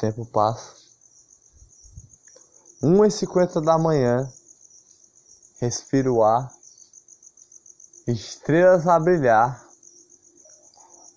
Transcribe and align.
tempo 0.00 0.24
passa. 0.24 0.74
1h50 2.82 3.62
da 3.62 3.76
manhã, 3.76 4.32
respiro 5.60 6.22
ar, 6.22 6.50
estrelas 8.06 8.86
a 8.86 8.98
brilhar. 8.98 9.62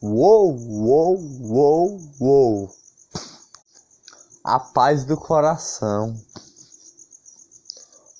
Uou, 0.01 0.54
uou, 0.59 1.17
uou, 1.41 2.01
uou. 2.19 2.75
A 4.43 4.59
paz 4.59 5.05
do 5.05 5.15
coração. 5.15 6.21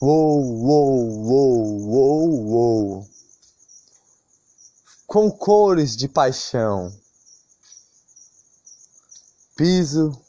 Uou, 0.02 0.42
uou, 0.42 1.26
uou, 1.26 1.82
uou, 1.90 2.46
uou. 2.46 3.10
Com 5.06 5.30
cores 5.30 5.98
de 5.98 6.08
paixão. 6.08 6.98
Piso 9.58 10.24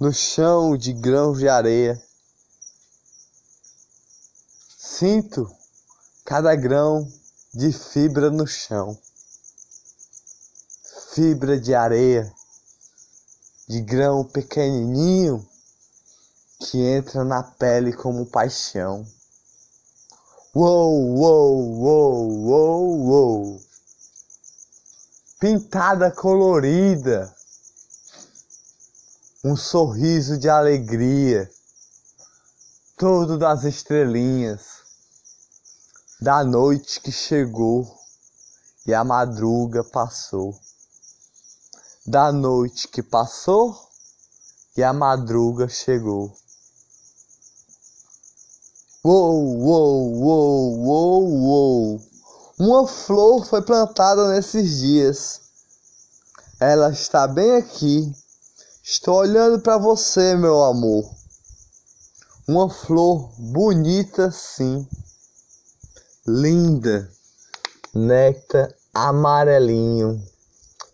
no 0.00 0.12
chão 0.12 0.76
de 0.76 0.92
grãos 0.92 1.38
de 1.38 1.48
areia. 1.48 2.02
Sinto 4.76 5.48
cada 6.24 6.54
grão 6.56 7.10
de 7.52 7.72
fibra 7.72 8.30
no 8.30 8.46
chão. 8.46 8.98
Fibra 11.12 11.60
de 11.60 11.74
areia, 11.74 12.34
de 13.68 13.80
grão 13.80 14.24
pequenininho 14.24 15.48
que 16.58 16.78
entra 16.78 17.24
na 17.24 17.42
pele 17.42 17.92
como 17.92 18.26
paixão. 18.26 19.06
Uou, 20.52 21.18
uou, 21.18 21.82
uou, 21.82 22.32
uou, 22.32 22.98
uou. 22.98 23.60
Pintada 25.38 26.10
colorida, 26.10 27.32
um 29.44 29.56
sorriso 29.56 30.38
de 30.38 30.48
alegria, 30.48 31.50
todo 32.96 33.36
das 33.36 33.64
estrelinhas 33.64 34.62
da 36.18 36.42
noite 36.42 36.98
que 36.98 37.12
chegou 37.12 37.86
e 38.86 38.94
a 38.94 39.04
madruga 39.04 39.84
passou. 39.84 40.58
Da 42.06 42.32
noite 42.32 42.88
que 42.88 43.02
passou 43.02 43.78
e 44.78 44.82
a 44.82 44.94
madruga 44.94 45.68
chegou. 45.68 46.34
Uou, 49.04 49.58
uou, 49.58 50.14
uou, 50.22 50.78
uou, 50.78 51.28
uou. 51.28 52.02
Uma 52.58 52.88
flor 52.88 53.44
foi 53.44 53.60
plantada 53.60 54.32
nesses 54.32 54.78
dias. 54.78 55.40
Ela 56.58 56.90
está 56.90 57.28
bem 57.28 57.56
aqui. 57.56 58.23
Estou 58.86 59.14
olhando 59.14 59.58
para 59.60 59.78
você, 59.78 60.34
meu 60.36 60.62
amor. 60.62 61.10
Uma 62.46 62.68
flor 62.68 63.32
bonita, 63.38 64.30
sim 64.30 64.86
linda, 66.26 67.10
néctar 67.94 68.74
amarelinho. 68.92 70.22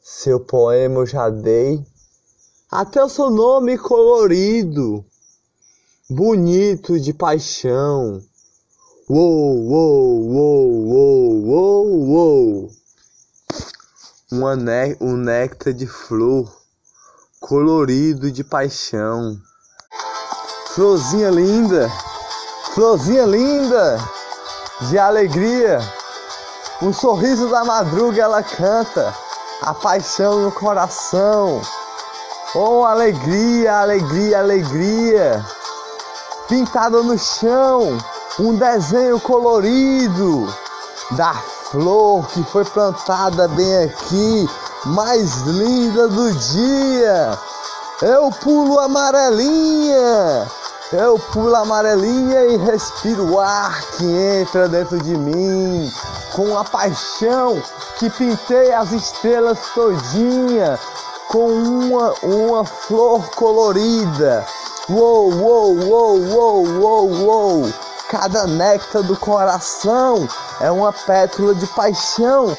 Seu 0.02 0.40
poema 0.40 1.00
eu 1.00 1.06
já 1.06 1.30
dei, 1.30 1.84
até 2.70 3.02
o 3.02 3.08
seu 3.08 3.30
nome 3.30 3.78
colorido, 3.78 5.04
bonito 6.08 6.98
de 6.98 7.12
paixão. 7.12 8.22
Uou, 9.08 9.56
uou, 9.68 10.30
uou, 10.30 10.70
uou, 10.86 11.44
uou, 11.44 12.08
uou. 12.08 12.70
Um 15.00 15.16
néctar 15.16 15.72
de 15.72 15.86
flor, 15.86 16.59
colorido 17.50 18.30
de 18.30 18.44
paixão. 18.44 19.36
Florzinha 20.72 21.30
linda, 21.30 21.90
florzinha 22.72 23.26
linda 23.26 23.98
de 24.82 24.96
alegria. 24.96 25.80
Um 26.80 26.92
sorriso 26.92 27.48
da 27.48 27.64
madruga 27.64 28.22
ela 28.22 28.40
canta, 28.40 29.12
a 29.62 29.74
paixão 29.74 30.42
no 30.42 30.52
coração. 30.52 31.60
Oh, 32.54 32.84
alegria, 32.84 33.80
alegria, 33.80 34.38
alegria. 34.38 35.44
Pintada 36.48 37.02
no 37.02 37.18
chão, 37.18 37.98
um 38.38 38.54
desenho 38.54 39.18
colorido 39.18 40.46
da 41.16 41.34
flor 41.34 42.28
que 42.28 42.44
foi 42.44 42.64
plantada 42.64 43.48
bem 43.48 43.86
aqui, 43.86 44.48
mais 44.86 45.42
linda 45.42 46.08
do 46.08 46.32
dia. 46.32 47.38
Eu 48.02 48.30
pulo 48.30 48.78
amarelinha 48.78 50.48
eu 50.92 51.20
pulo 51.20 51.54
amarelinha 51.54 52.46
e 52.46 52.56
respiro 52.56 53.34
o 53.34 53.38
ar 53.38 53.80
que 53.92 54.04
entra 54.04 54.68
dentro 54.68 54.98
de 54.98 55.16
mim, 55.16 55.88
com 56.32 56.58
a 56.58 56.64
paixão 56.64 57.62
que 57.96 58.10
pintei 58.10 58.72
as 58.72 58.90
estrelas 58.90 59.60
todinha, 59.72 60.76
com 61.28 61.46
uma, 61.46 62.12
uma 62.24 62.64
flor 62.64 63.24
colorida. 63.36 64.44
Uou, 64.88 65.32
uou, 65.32 65.76
uou, 65.76 66.18
uou, 66.18 66.66
uou, 66.66 67.10
uou. 67.24 67.72
Cada 68.08 68.48
néctar 68.48 69.04
do 69.04 69.16
coração 69.16 70.28
é 70.60 70.72
uma 70.72 70.92
pétala 70.92 71.54
de 71.54 71.68
paixão. 71.68 72.56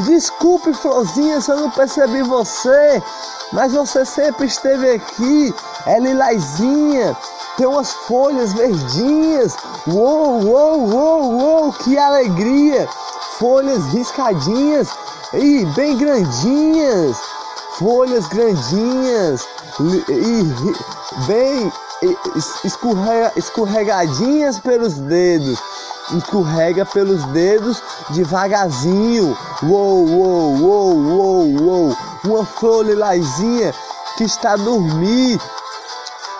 Desculpe, 0.00 0.72
florzinha, 0.72 1.40
se 1.40 1.50
eu 1.50 1.60
não 1.60 1.70
percebi 1.70 2.22
você, 2.22 3.02
mas 3.52 3.72
você 3.72 4.04
sempre 4.04 4.46
esteve 4.46 4.90
aqui. 4.92 5.54
É 5.86 5.98
lilazinha, 5.98 7.16
tem 7.58 7.66
umas 7.66 7.92
folhas 7.92 8.54
verdinhas. 8.54 9.54
Uou, 9.86 10.42
uou, 10.44 10.88
uou, 10.88 11.32
uou, 11.32 11.72
que 11.72 11.98
alegria! 11.98 12.88
Folhas 13.38 13.84
riscadinhas 13.86 14.88
e 15.34 15.64
bem 15.76 15.96
grandinhas. 15.98 17.18
Folhas 17.78 18.26
grandinhas 18.28 19.46
e 20.08 21.26
bem 21.26 21.72
escorrega, 22.64 23.32
escorregadinhas 23.36 24.58
pelos 24.58 24.94
dedos. 24.94 25.58
Escorrega 26.16 26.84
pelos 26.84 27.24
dedos 27.26 27.82
devagarzinho. 28.10 29.36
Uou, 29.62 30.06
uou, 30.08 30.56
uou, 30.60 30.96
uou, 30.96 31.62
uou. 31.62 31.96
Uma 32.24 32.44
flor 32.44 32.84
lilazinha 32.84 33.74
que 34.16 34.24
está 34.24 34.52
a 34.52 34.56
dormir 34.56 35.40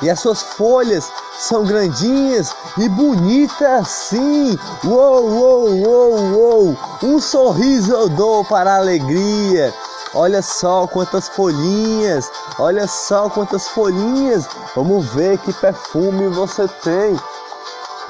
e 0.02 0.10
as 0.10 0.18
suas 0.18 0.42
folhas 0.42 1.12
são 1.38 1.64
grandinhas 1.64 2.54
e 2.76 2.88
bonitas 2.88 3.86
sim. 3.88 4.58
Uou, 4.84 5.30
uou, 5.30 5.68
uou, 5.76 6.18
uou. 6.32 6.76
Um 7.02 7.20
sorriso 7.20 7.92
eu 7.92 8.08
dou 8.08 8.44
para 8.44 8.72
a 8.72 8.76
alegria. 8.78 9.72
Olha 10.14 10.42
só 10.42 10.86
quantas 10.86 11.28
folhinhas, 11.28 12.30
olha 12.58 12.86
só 12.86 13.30
quantas 13.30 13.68
folhinhas. 13.68 14.46
Vamos 14.74 15.06
ver 15.06 15.38
que 15.38 15.52
perfume 15.52 16.28
você 16.28 16.68
tem. 16.82 17.16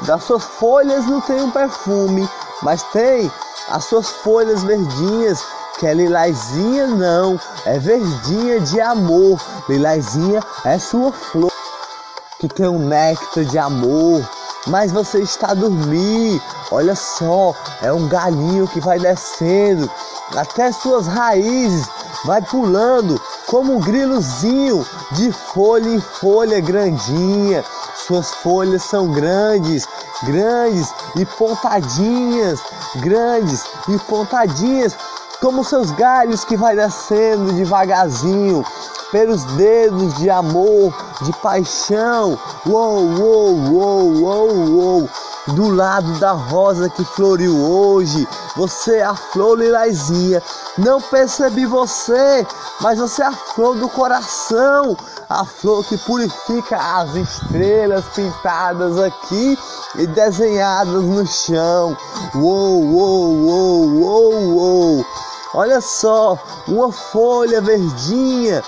Das 0.00 0.24
suas 0.24 0.42
folhas 0.42 1.06
não 1.06 1.20
tem 1.20 1.42
um 1.42 1.50
perfume, 1.50 2.28
mas 2.62 2.82
tem 2.84 3.30
as 3.68 3.84
suas 3.84 4.08
folhas 4.08 4.64
verdinhas, 4.64 5.44
que 5.78 5.86
é 5.86 5.94
lilazinha 5.94 6.86
não, 6.86 7.38
é 7.64 7.78
verdinha 7.78 8.60
de 8.60 8.80
amor. 8.80 9.40
Lilazinha 9.68 10.42
é 10.64 10.78
sua 10.78 11.12
flor 11.12 11.52
que 12.42 12.48
tem 12.48 12.66
um 12.66 12.78
néctar 12.80 13.44
de 13.44 13.56
amor, 13.56 14.28
mas 14.66 14.90
você 14.90 15.20
está 15.20 15.52
a 15.52 15.54
dormir. 15.54 16.42
Olha 16.72 16.96
só, 16.96 17.54
é 17.80 17.92
um 17.92 18.08
galinho 18.08 18.66
que 18.66 18.80
vai 18.80 18.98
descendo 18.98 19.88
até 20.36 20.72
suas 20.72 21.06
raízes, 21.06 21.86
vai 22.24 22.42
pulando 22.42 23.20
como 23.46 23.76
um 23.76 23.80
grilozinho 23.80 24.84
de 25.12 25.30
folha 25.30 25.88
em 25.88 26.00
folha 26.00 26.60
grandinha. 26.60 27.64
Suas 28.06 28.34
folhas 28.34 28.82
são 28.82 29.12
grandes, 29.12 29.86
grandes 30.24 30.92
e 31.14 31.24
pontadinhas, 31.24 32.60
grandes 32.96 33.64
e 33.88 33.98
pontadinhas, 34.00 34.96
como 35.40 35.64
seus 35.64 35.92
galhos 35.92 36.44
que 36.44 36.56
vai 36.56 36.74
descendo 36.74 37.52
devagarzinho 37.52 38.64
pelos 39.12 39.44
dedos 39.56 40.16
de 40.16 40.28
amor, 40.30 40.92
de 41.22 41.32
paixão. 41.34 42.38
Uou, 42.66 43.04
uou, 43.04 43.56
uou, 43.72 44.12
uou, 44.20 44.54
uou. 44.70 45.10
Do 45.48 45.70
lado 45.70 46.20
da 46.20 46.30
rosa 46.30 46.88
que 46.88 47.04
floriu 47.04 47.56
hoje, 47.56 48.28
você 48.56 48.98
é 48.98 49.04
a 49.04 49.14
flor 49.14 49.58
lilazinha. 49.58 50.40
Não 50.78 51.00
percebi 51.00 51.66
você, 51.66 52.46
mas 52.80 53.00
você 53.00 53.22
é 53.22 53.26
a 53.26 53.32
flor 53.32 53.74
do 53.76 53.88
coração, 53.88 54.96
a 55.28 55.44
flor 55.44 55.84
que 55.84 55.98
purifica 55.98 56.76
as 56.76 57.16
estrelas 57.16 58.04
pintadas 58.14 58.96
aqui 59.00 59.58
e 59.96 60.06
desenhadas 60.06 61.02
no 61.02 61.26
chão. 61.26 61.96
Uou, 62.36 62.84
uou, 62.84 63.34
uou, 63.34 63.88
uou, 63.94 64.34
uou. 64.54 65.06
Olha 65.54 65.80
só, 65.80 66.38
uma 66.68 66.92
folha 66.92 67.60
verdinha 67.60 68.62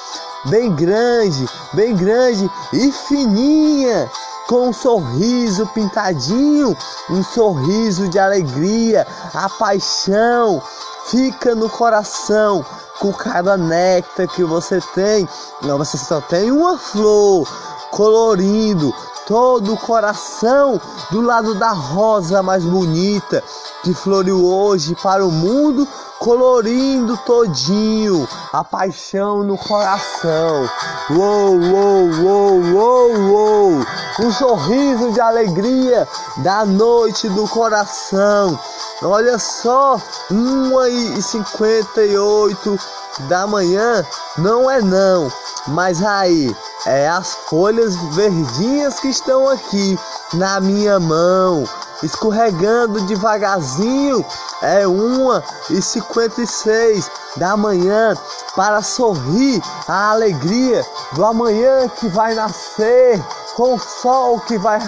bem 0.47 0.75
grande, 0.75 1.49
bem 1.73 1.94
grande 1.97 2.50
e 2.73 2.93
fininha, 2.93 4.11
com 4.46 4.69
um 4.69 4.73
sorriso 4.73 5.67
pintadinho, 5.69 6.76
um 7.11 7.23
sorriso 7.23 8.08
de 8.08 8.19
alegria, 8.19 9.06
a 9.32 9.49
paixão 9.49 10.62
fica 11.06 11.55
no 11.55 11.69
coração 11.69 12.64
com 12.99 13.12
cada 13.12 13.56
néctar 13.56 14.29
que 14.29 14.44
você 14.44 14.81
tem. 14.94 15.29
Não, 15.62 15.79
você 15.79 15.96
só 15.96 16.20
tem 16.20 16.50
uma 16.50 16.79
flor 16.79 17.49
colorindo 17.91 18.93
todo 19.26 19.73
o 19.73 19.76
coração 19.76 20.81
do 21.11 21.21
lado 21.21 21.55
da 21.55 21.71
rosa 21.71 22.43
mais 22.43 22.65
bonita 22.65 23.44
que 23.82 23.94
floriu 23.94 24.44
hoje 24.44 24.97
para 25.03 25.25
o 25.25 25.31
mundo, 25.31 25.88
colorindo 26.19 27.17
todinho 27.19 28.26
a 28.53 28.65
paixão 28.65 29.44
no 29.44 29.56
coração. 29.59 30.69
Uou, 31.11 31.61
uou, 31.61 32.11
uou, 32.23 32.61
uou, 32.73 33.12
uou. 33.31 33.87
Um 34.21 34.32
sorriso 34.32 35.12
de 35.12 35.21
alegria 35.21 36.09
da 36.38 36.65
noite 36.65 37.29
do 37.29 37.47
coração. 37.49 38.59
Olha 39.03 39.38
só, 39.38 40.00
1h58 40.31 42.81
da 43.29 43.47
manhã 43.47 44.03
não 44.38 44.71
é 44.71 44.81
não, 44.81 45.31
mas 45.67 46.03
aí 46.03 46.56
é 46.87 47.09
as 47.09 47.35
folhas 47.49 47.97
verdinhas 48.15 49.01
que 49.01 49.09
estão 49.09 49.49
aqui 49.49 49.99
na 50.35 50.61
minha 50.61 51.01
mão, 51.01 51.65
escorregando 52.03 53.01
devagarzinho. 53.03 54.25
É 54.63 54.87
uma 54.87 55.43
e 55.71 55.81
cinquenta 55.83 56.43
e 56.43 56.47
seis 56.47 57.11
da 57.37 57.57
manhã 57.57 58.17
para 58.55 58.83
sorrir 58.83 59.63
a 59.89 60.13
alegria 60.13 60.85
do 61.13 61.25
amanhã 61.25 61.89
que 61.89 62.09
vai 62.09 62.35
nascer 62.35 63.23
com 63.57 63.75
o 63.75 63.79
sol 63.79 64.41
que 64.41 64.59
vai 64.59 64.79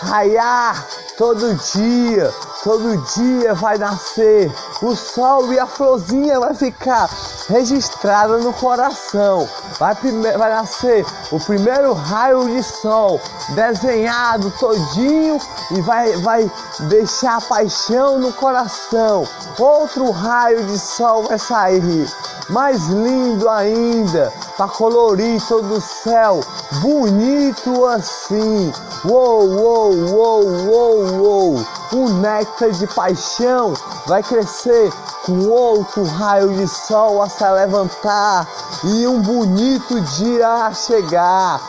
raiar 0.00 0.86
todo 1.16 1.54
dia, 1.54 2.32
todo 2.62 2.96
dia 3.14 3.54
vai 3.54 3.78
nascer 3.78 4.52
o 4.82 4.94
sol 4.94 5.52
e 5.52 5.58
a 5.58 5.66
florzinha 5.66 6.40
vai 6.40 6.54
ficar 6.54 7.08
registrada 7.48 8.38
no 8.38 8.52
coração. 8.52 9.48
Vai, 9.78 9.94
vai 9.94 10.50
nascer 10.50 11.04
o 11.32 11.40
primeiro 11.40 11.92
raio 11.92 12.48
de 12.48 12.62
sol 12.62 13.20
desenhado 13.50 14.50
todinho 14.52 15.38
e 15.72 15.80
vai, 15.80 16.12
vai 16.18 16.50
deixar 16.80 17.40
paixão 17.42 18.18
no 18.18 18.32
coração. 18.32 19.26
Outro 19.58 20.10
raio 20.10 20.64
de 20.64 20.78
sol 20.78 21.24
vai 21.24 21.38
sair, 21.38 22.08
mais 22.48 22.86
lindo 22.86 23.48
ainda, 23.48 24.32
para 24.56 24.68
colorir 24.68 25.42
todo 25.48 25.74
o 25.74 25.80
céu, 25.80 26.40
bonito 26.80 27.84
assim. 27.86 28.72
Uou, 29.04 29.48
uou, 29.48 29.92
uou, 30.10 30.46
uou, 30.66 31.20
uou. 31.20 31.66
Um 31.92 32.08
néctar 32.20 32.70
de 32.70 32.86
paixão 32.88 33.74
vai 34.06 34.22
crescer 34.22 34.92
com 35.24 35.48
outro 35.48 36.04
raio 36.04 36.48
de 36.54 36.66
sol 36.68 37.22
a 37.22 37.28
se 37.28 37.48
levantar 37.48 38.46
e 38.86 39.06
um 39.06 39.20
bonito 39.20 40.00
dia 40.00 40.66
a 40.66 40.74
chegar. 40.74 41.60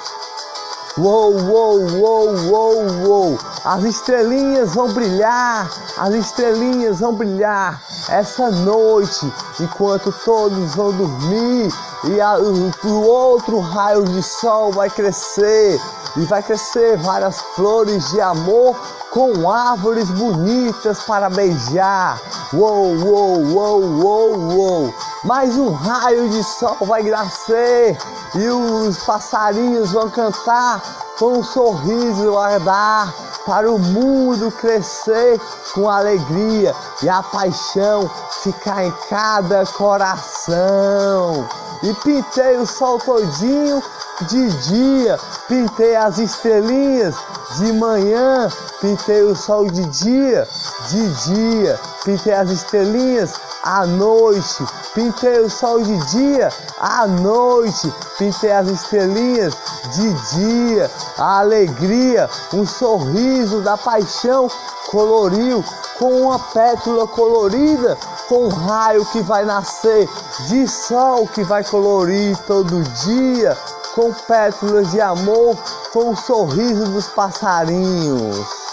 Uou, 0.97 1.33
uou, 1.33 1.81
uou, 1.99 2.35
uou, 2.49 3.07
uou. 3.07 3.39
As 3.63 3.83
estrelinhas 3.83 4.75
vão 4.75 4.93
brilhar, 4.93 5.69
as 5.97 6.13
estrelinhas 6.13 6.99
vão 6.99 7.13
brilhar 7.13 7.81
essa 8.09 8.51
noite, 8.51 9.31
enquanto 9.59 10.11
todos 10.23 10.75
vão 10.75 10.91
dormir 10.91 11.73
e 12.03 12.21
a, 12.21 12.37
o, 12.37 13.01
outro 13.01 13.59
raio 13.59 14.03
de 14.03 14.21
sol 14.21 14.71
vai 14.71 14.89
crescer 14.89 15.79
e 16.15 16.21
vai 16.25 16.43
crescer 16.43 16.97
várias 16.97 17.41
flores 17.55 18.11
de 18.11 18.21
amor 18.21 18.75
com 19.11 19.49
árvores 19.49 20.09
bonitas 20.11 20.99
para 21.03 21.29
beijar. 21.29 22.21
Uou, 22.53 22.95
uou, 23.03 23.41
uou, 23.53 23.81
uou, 23.81 24.39
uou. 24.55 24.93
Mais 25.23 25.57
um 25.57 25.71
raio 25.71 26.29
de 26.29 26.43
sol 26.43 26.77
vai 26.81 27.01
nascer 27.03 27.97
e 28.35 28.47
os 28.47 28.97
passarinhos 29.03 29.91
vão 29.93 30.09
cantar 30.09 30.81
com 31.17 31.39
um 31.39 31.43
sorriso 31.43 32.37
a 32.37 32.57
dar 32.59 33.24
para 33.45 33.71
o 33.71 33.77
mundo 33.77 34.51
crescer 34.51 35.39
com 35.73 35.89
alegria 35.89 36.73
e 37.03 37.09
a 37.09 37.21
paixão 37.21 38.09
ficar 38.41 38.85
em 38.85 38.91
cada 39.09 39.65
coração. 39.65 41.47
E 41.83 41.93
pintei 41.95 42.57
o 42.57 42.65
sol 42.65 42.97
todinho 42.99 43.83
de 44.23 44.49
dia, 44.49 45.19
pintei 45.47 45.95
as 45.95 46.17
estrelinhas 46.17 47.15
de 47.57 47.73
manhã, 47.73 48.49
pintei 48.79 49.23
o 49.23 49.35
sol 49.35 49.67
de 49.67 49.83
dia, 49.85 50.47
de 50.89 51.09
dia, 51.25 51.79
pintei 52.03 52.33
as 52.33 52.49
estrelinhas 52.49 53.33
à 53.63 53.85
noite, 53.85 54.63
pintei 54.93 55.39
o 55.39 55.49
sol 55.49 55.81
de 55.81 55.97
dia, 56.05 56.49
à 56.79 57.05
noite, 57.07 57.93
pintei 58.17 58.51
as 58.51 58.67
estrelinhas 58.67 59.53
de 59.93 60.13
dia, 60.35 60.89
a 61.17 61.39
alegria, 61.39 62.29
um 62.53 62.65
sorriso 62.65 63.61
da 63.61 63.77
paixão 63.77 64.49
coloriu 64.87 65.63
com 65.99 66.21
uma 66.21 66.39
pétula 66.39 67.07
colorida, 67.07 67.97
com 68.27 68.45
um 68.45 68.49
raio 68.49 69.05
que 69.05 69.21
vai 69.21 69.45
nascer 69.45 70.07
de 70.47 70.67
sol 70.67 71.27
que 71.27 71.43
vai 71.43 71.63
colorir 71.63 72.37
todo 72.45 72.83
dia, 73.05 73.57
com 73.95 74.11
pétalas 74.11 74.91
de 74.91 74.99
amor, 74.99 75.57
com 75.93 76.11
o 76.11 76.15
sorriso 76.15 76.83
dos 76.91 77.07
passarinhos. 77.07 78.64